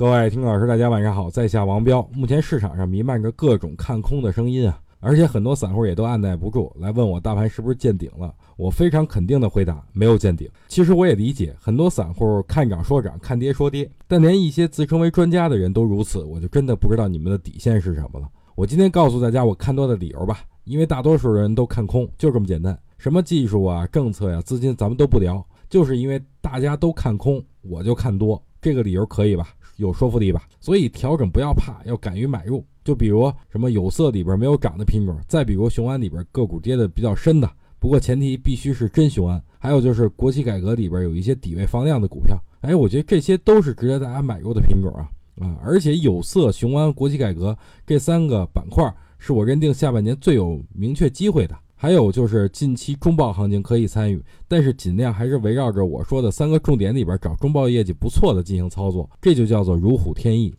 [0.00, 2.00] 各位听众老师，大家晚上好，在下王彪。
[2.14, 8.34] 目前市场上弥漫着各种看空的声音啊，而且很多散户也都按耐不住来问我大盘是不是见顶了。
[8.56, 10.48] 我非常肯定的回答，没有见顶。
[10.68, 18.26] 其实我也理解很多散户看涨说涨，看跌说跌，但连一些自称为专家的人都如此，我就真的不知道你们的底线是什么了。
[18.54, 22.74] 我今天告诉大家我看多的理由吧，因为大多数人都看空，就这么简单。
[22.96, 29.50] 什么技术啊、政策呀、资金，咱们都不聊，就是因为大家都看空，我就看多，这个理由可以吧？
[29.80, 30.42] 有说服力吧？
[30.60, 32.64] 所以调整不要怕，要敢于买入。
[32.84, 39.42] 就比如什么有色里边没有涨的品种，再比如雄安里边个股跌的比较深的，不过前提必须是真雄安。
[39.58, 45.08] 还有就是国企改革里边有一些底位放量的股票，哎，我觉得这些都是值得大家买入的品种啊
[45.40, 45.56] 啊！
[45.62, 47.56] 而且有色、雄安、国企改革
[47.86, 48.84] 这三个板块
[49.18, 51.56] 是我认定下半年最有明确机会的。
[51.82, 60.54] 还有就是近期中报行情可以参与，但是尽量还是围绕着我说的三个重点里边找中报业绩不错的进行操作，这就叫做如虎添翼。